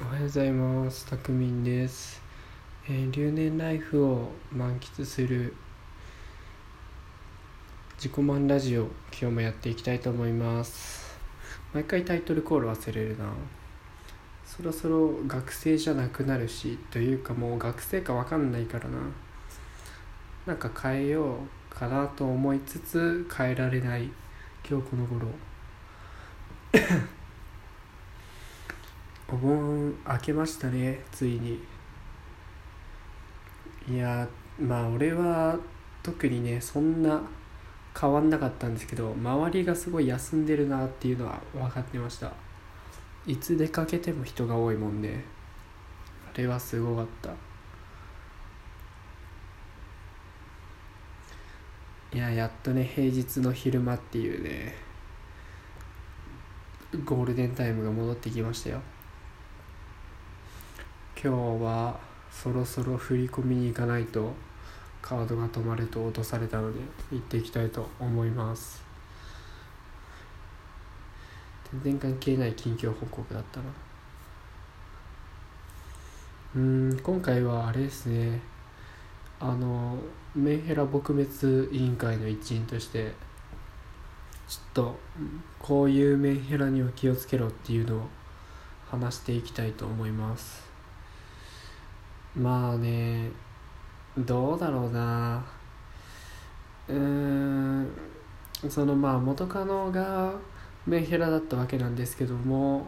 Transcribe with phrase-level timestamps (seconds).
[0.00, 1.06] おはようございます。
[1.06, 2.22] たくみんです、
[2.88, 5.52] えー留年ライフを満喫する
[7.96, 11.18] 自己満ラジオ今日もやっていきたいと思います。
[11.74, 13.24] 毎回タイトルコール忘れるな。
[14.46, 18.98] そろそろ学生じゃなくなるしというかもう学生か分かんないからな。
[20.46, 24.08] なんか変えようかなと思いつつ変えられない
[24.64, 25.26] 今日この頃。
[29.30, 31.60] お盆明けましたねついに。
[33.90, 34.26] いや
[34.58, 35.58] まあ俺は
[36.02, 37.20] 特にねそんな
[37.98, 42.32] 変わんなかったんですけど周りがすごい休んでるなっていうのは分かってました。
[43.26, 45.22] いつ出かけても人が多いもんで
[46.34, 47.34] あれはすごかった。
[52.16, 54.74] いややっとね平日の昼間っていうね
[57.04, 58.80] ゴールデンタイムが戻ってきましたよ。
[61.20, 61.98] 今日は
[62.30, 64.32] そろそろ振り込みに行かないと
[65.02, 66.78] カードが止まると脅されたので
[67.10, 68.80] 行っていきたいと思います。
[71.72, 73.66] 全然関係ない近況報告だったな。
[76.54, 78.40] うん今回はあれですね。
[79.40, 79.98] あの
[80.36, 83.12] メンヘラ撲滅委員会の一員として
[84.46, 84.98] ちょっと
[85.58, 88.02] こういうメンヘラには気をつけろっていうのを
[88.88, 90.67] 話していきたいと思います。
[92.36, 93.30] まあね
[94.16, 95.44] どうだろうな。
[96.88, 97.88] うーん
[98.68, 100.32] そのまあ元カノが
[100.86, 102.86] メンヘラだったわけなんですけども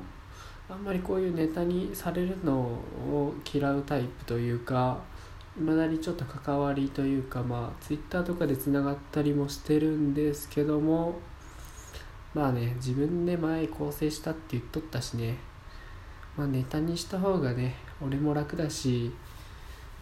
[0.68, 4.98] あんまりこういうネタにされるのを嫌うタイプというか
[5.58, 11.18] いまだにちょっと関わりというかまあツイッターとかでつながったりもしてるんですけども
[12.34, 15.36] まあね自分で前構成したって言っとったしね。
[16.36, 19.12] まあネタにした方がね俺も楽だし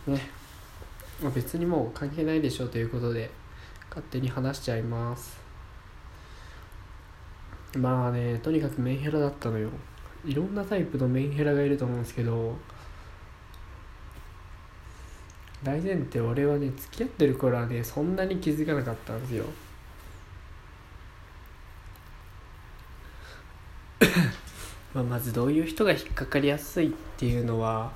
[0.08, 0.20] ね、
[1.22, 3.30] まあ、別にもう関係ないでしょうということで
[3.88, 5.38] 勝手に話しちゃいます。
[7.76, 9.68] まあねとにかくメンヘラだったのよ。
[10.24, 12.56] いろんなタイプのメンヘラがいると思うんですけど
[15.62, 19.44] 大前提俺はね付き合ってる頃はねそんなに気づかなかったんですよ。
[24.94, 27.92] まあまずどういう人が引っかかりやすいっていうのは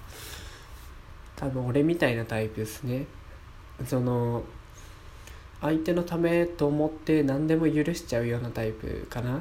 [1.42, 3.04] 多分俺みたいなタイプですね。
[3.84, 4.44] その
[5.60, 9.38] 相手のためと思って何でも許しちゃうようなタイプかな。
[9.38, 9.40] っ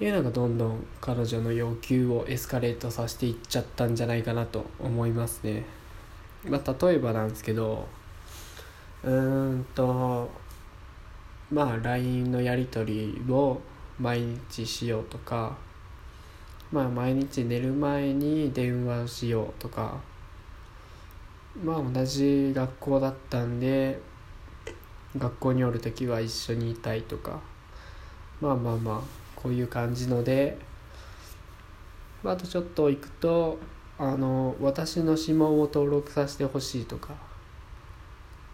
[0.00, 5.64] ていうのがどんどん彼女の要求をエスカレートさせていっちゃったんじゃないかなと思いますね。
[6.44, 7.86] まあ例えばなんですけど
[9.04, 10.28] うーんと
[11.52, 13.60] まあ LINE のやり取りを
[14.00, 15.56] 毎日しようとか
[16.72, 20.00] まあ毎日寝る前に電話をしようとか。
[21.64, 24.00] まあ同じ学校だったんで
[25.18, 27.40] 学校におる時は一緒にいたいとか。
[28.40, 29.00] まあまあまあ
[29.34, 30.58] こういう感じので、
[32.24, 33.58] あ、あとちょっと行くと
[33.98, 37.14] あの私の指紋を登録させてほしいとか。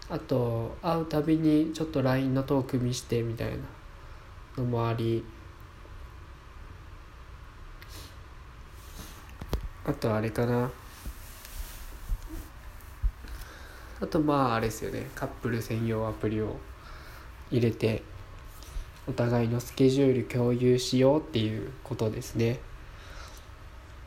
[0.09, 3.57] あと会うたびにちょっと LINE のトーク見してみたいな
[4.57, 5.25] のもあり。
[9.87, 10.69] あとあれかな。
[14.01, 15.09] あとまああれですよね。
[15.15, 16.57] カップル専用アプリを
[17.53, 18.03] 入れて
[19.07, 22.59] お互いのスケジュール共有しようっていうことですね。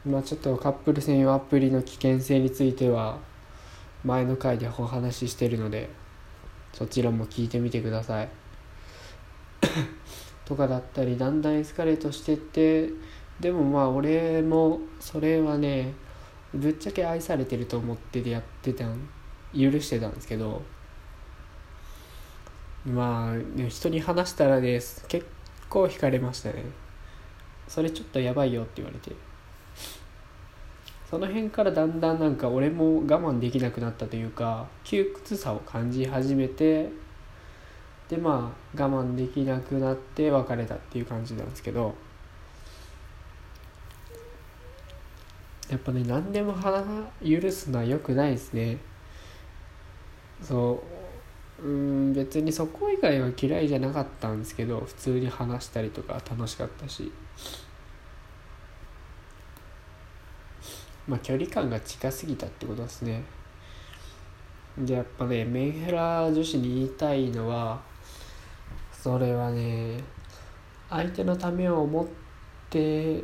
[0.05, 3.17] まあちょっとカップル専用アプリの危険性については
[4.03, 5.89] 前の回でお話ししてるので
[6.73, 8.29] そちらも聞いてみてください。
[10.43, 12.89] とかだったりだんだんエスカレートしてって
[13.39, 15.93] でもまあ俺もそれはね
[16.53, 19.07] ぶっちゃけ愛されてると思っててやってたん
[19.53, 20.61] 許してたんですけど
[22.85, 25.25] まあ、ね、人に話したらです結
[25.69, 26.63] 構惹かれましたね。
[27.67, 29.15] それちょっとやばいよって言われて。
[31.09, 36.91] その辺からだんだんなんか俺も我慢できなくなったというか窮屈さを感じ始めて
[38.07, 42.08] でまあ我慢できなくなって別れたっていう感じなんですけど。
[45.69, 46.83] やっぱね何でも腹
[47.23, 48.77] 許すのは良くないですね。
[50.41, 50.83] そ
[51.61, 51.65] う。
[51.65, 57.11] うん別にそこ以外は嫌いじゃなかったんですけど普通に話したりとか楽しかったし。
[61.07, 63.23] まあ距離感が近すぎたってことですね。
[64.77, 67.81] でやっぱねメンヘラ女子に言いたいのは
[68.91, 70.01] それはね
[70.89, 72.07] 相手のためを思っ
[72.69, 73.23] て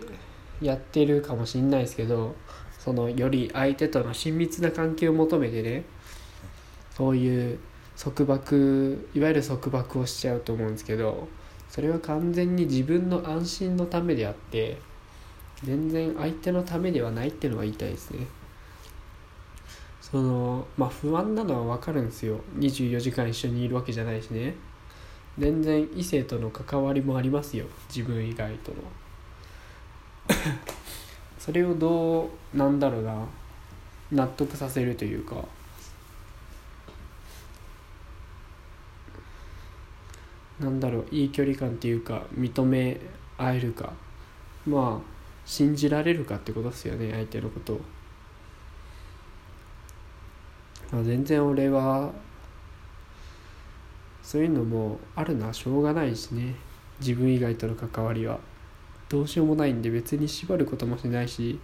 [0.61, 2.35] やってるかもしんないですけど
[2.79, 5.85] そのより相手との親密な関係を求めてね
[6.91, 7.59] そういう
[7.97, 11.27] 束縛いわゆる束縛をしちゃうと思うんですけど
[11.69, 14.77] それは完全に自分の安心のためであって
[15.63, 18.27] 全然相手のためではないっていうのが言いたいですね。
[20.01, 22.39] そのまあ不安なのは分かるんですよ。
[22.57, 24.55] 24時間一緒にいるわけじゃないしね。
[25.37, 27.65] 全然異性との関わりもありますよ。
[27.89, 28.77] 自分以外との。
[31.39, 33.25] それをどうなんだろうな。
[34.11, 35.35] 納得させるというか。
[40.59, 41.07] なんだろう。
[41.11, 42.99] いい距離感っていうか認め
[43.37, 43.93] 合えるか。
[44.65, 45.15] まあ
[45.45, 47.73] 信じられるかってことですよね相手のこと。
[47.73, 47.81] を、
[50.91, 52.11] まあ、全然俺は
[54.23, 56.55] そういうのもあるのはしょうがないしね。
[56.99, 58.39] 自分以外との関わりは。
[59.09, 61.59] どうしようもないんで別に縛ることもしないし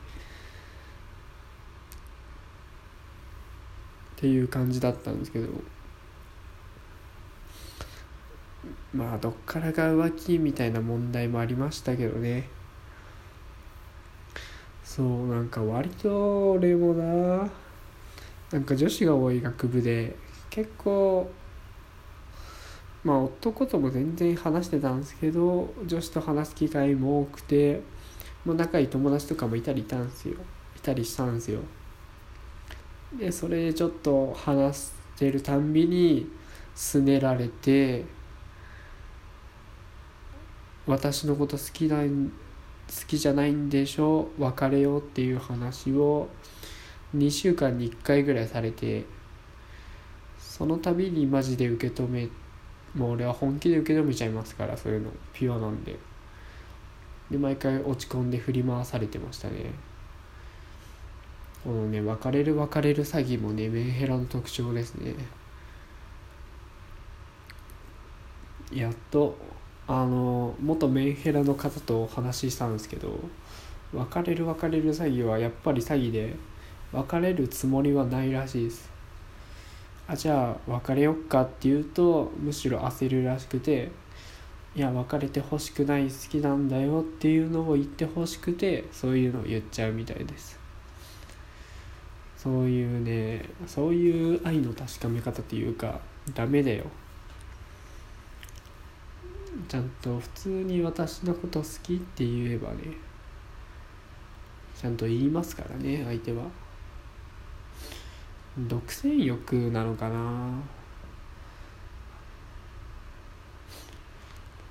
[4.17, 5.47] っていう感じだったんですけど。
[8.93, 12.49] まあどっからが浮気みたいな問題もありましたけどね。
[14.83, 17.49] そうなんか割と俺もな
[18.51, 20.15] なんか女子が多い学部で
[20.49, 21.31] 結構
[23.03, 27.81] まあ男とも全然話してたんですけど女子と話す機会も多くて
[28.45, 30.35] もう仲いい友達とかもいたりいたんですよ。
[30.75, 31.59] いたりしたんですよ。
[33.17, 36.27] でそれでちょっと話してるたんびに
[36.73, 38.05] すねられて
[40.87, 42.07] 私のこと好きな好
[43.07, 46.27] きじゃないんでしょ別れようっていう話を
[47.15, 49.05] 2週間に1回ぐらいされて
[50.39, 52.27] その度にマジで受け止め
[52.95, 55.11] もう俺は本気で受け止めちゃいますからそういうの。
[55.33, 55.97] ピュアなんで。
[57.29, 59.71] で毎回落ち込んで振り回されてましたね。
[61.63, 65.15] このね別れる別れる詐欺もねメンヘラの特徴ですね。
[68.73, 69.37] やっと
[69.87, 73.19] あの元メンヘラの方とお話ししたんですけど
[73.93, 76.35] 別れる別れる詐欺はやっぱり詐欺で
[76.91, 78.90] 別れるつもりはないらしいです。
[80.11, 83.89] あじゃあ別れよっかって言うとむしろ焦るらしくて
[84.75, 90.59] いや別れてほしくない好きなんだよっていうのを言ってほしくてそういうのを言っちゃうみたいです。
[92.35, 96.01] そういうねそういう愛の確かめ方っていうか
[96.35, 96.83] ダメだよ。
[99.69, 102.79] ちゃんと普通に私のこと好きって言えばね
[104.75, 106.43] ちゃんと言いますからね相手は。
[108.57, 110.51] 独占欲なのかな？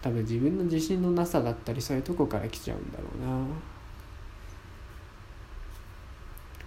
[0.03, 3.05] 多分自分の自信のなさだったりそういうとこから来ちゃうんだろ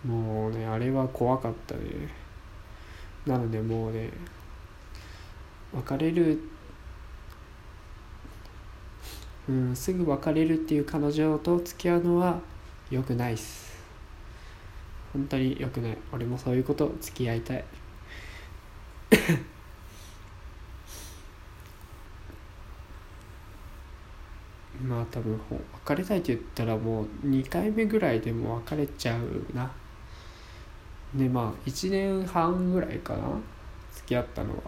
[0.05, 0.13] うな。
[0.15, 1.81] もうねあれは怖かったね。
[3.25, 4.09] なのでもうね
[5.73, 6.39] 別れる
[9.49, 12.39] うんすぐ別れるっていう彼女と付き合うのは
[12.89, 13.72] 良くないっす。
[15.13, 15.97] 本当に良くない。
[16.11, 17.63] 俺もそういうこと付き合いたい。
[24.83, 25.39] まあ多分
[25.85, 29.71] 別れたいって言ったらもう2回目ぐらいでも別れちゃうな。
[31.13, 33.29] でまあ1年半ぐらいかな
[33.93, 34.63] 付き合ったのは。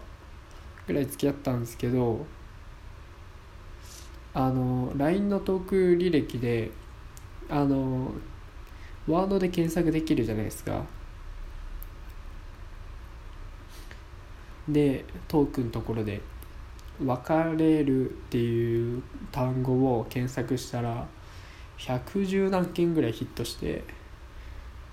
[0.86, 2.24] ぐらい付き合ったんですけど
[4.32, 6.70] あの LINE のトーク履歴で
[7.48, 8.12] あの
[9.06, 10.84] ワードで検索できるじゃないですか。
[14.68, 16.20] でトークのところで
[17.04, 21.06] 「別れる」っていう単語を検索したら
[21.78, 23.84] 110何件ぐらいヒットして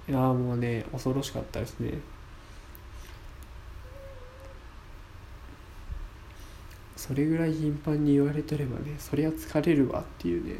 [0.07, 1.99] いやもうね恐ろしかったですね。
[6.95, 10.55] それぐらい頻繁に言われてればねそりゃ疲れるわっていうね。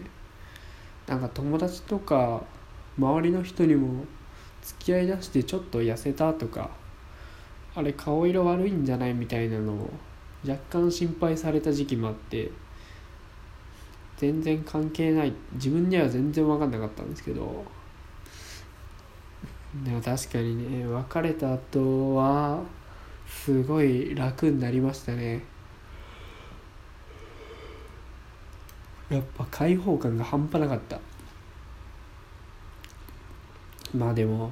[1.07, 2.43] なんか友達とか
[2.97, 4.05] 周りの人にも
[4.61, 6.69] 付き合いだしてちょっと痩せたとか
[7.75, 9.89] あれ顔色悪いんじゃないみたいなのを
[10.47, 12.51] 若干心配された時期もあって
[14.17, 15.33] 全然関係ない。
[15.53, 17.65] 自分には全然分かんなかったんですけど
[19.83, 22.61] でも確かにね別れた後は
[23.27, 25.43] すごい楽になりましたね。
[29.09, 30.99] やっぱ開放感が半端なかった。
[33.93, 34.51] まあでも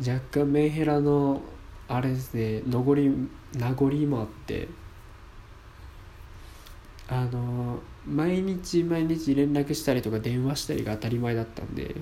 [0.00, 1.40] 若干メンヘラの
[1.88, 4.68] あれですね名残名残もあって
[7.08, 11.94] あの毎日毎日連絡したりとか電話したりが当たり前だったんで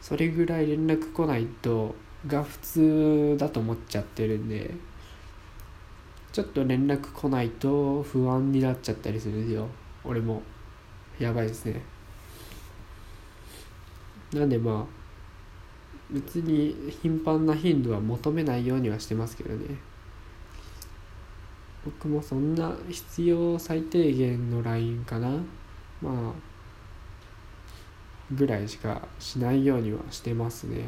[0.00, 1.94] それぐらい連絡来ないと
[2.26, 4.74] が普通だと思っちゃってるんで
[6.32, 9.66] ちょっと連絡来ないと不安になっちゃったりするんですよ。
[10.04, 10.42] 俺も。
[11.18, 11.82] やばいですね。
[14.32, 14.98] なんでまあ
[16.10, 19.76] 別に頻繁な頻度は求めないようにはしてますけどね。
[21.84, 25.28] 僕もそんな必要最低限の LINE かな。
[26.02, 26.32] まあ
[28.34, 30.84] ぐらいしかしないようにはしてますね。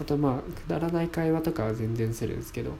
[0.00, 2.72] あとまあくだらない会話とかは全然するんですけど。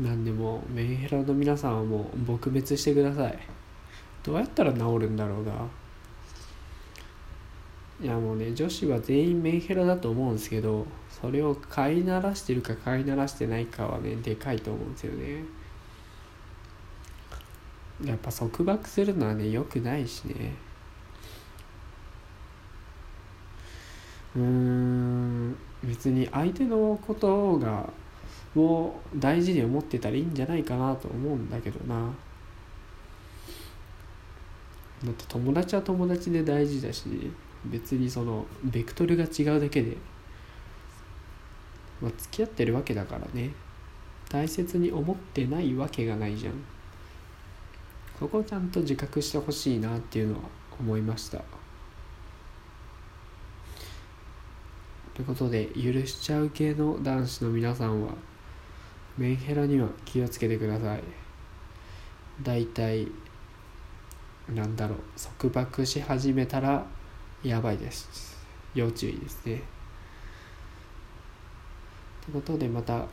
[0.00, 3.38] なんでもメンヘラの皆さんはもう撲滅してください。
[4.22, 5.52] どうやったら治るんだろうな。
[8.00, 15.44] いやもうね女子は全員メンヘラだと思うんですけどそれを飼いならしてるか飼いならしてないかはねでかいと思うんですよね。
[18.04, 20.54] やっぱ束縛するのはね良くないしね。
[24.36, 27.90] うーん別に相手のことが
[28.54, 32.14] を大事に思ってたらいいんじゃないかなと思うんだけどな。
[35.04, 37.30] だって友達は友達で大事だし
[37.64, 39.96] 別にそのベクトルが違うだけで、
[42.00, 43.50] まあ、付き合ってるわけだからね。
[44.28, 46.54] 大切に思ってないわけがないじゃん。
[48.18, 50.40] そこをちゃんと自覚してほしいなっていうのは
[50.78, 51.38] 思いました。
[55.14, 58.12] ということで許しちゃう系の男子の皆さんは
[59.16, 61.02] メンヘラには気をつけてください。
[62.42, 63.08] だいたい
[64.54, 64.98] なんだろう
[65.40, 66.86] 束縛し始めたら
[67.42, 68.36] やばいです。
[68.74, 69.62] 要注意ですね。
[72.24, 73.08] ということでまた今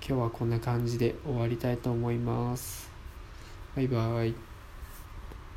[0.00, 2.90] 日はこんな感じで終わりたいと思います。
[3.74, 4.45] バイバイ。